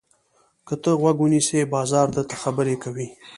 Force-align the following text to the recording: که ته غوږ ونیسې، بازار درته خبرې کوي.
که 0.67 0.75
ته 0.83 0.89
غوږ 1.01 1.17
ونیسې، 1.21 1.59
بازار 1.73 2.07
درته 2.15 2.35
خبرې 2.43 2.75
کوي. 2.83 3.07